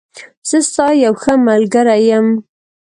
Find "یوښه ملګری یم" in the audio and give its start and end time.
1.03-2.27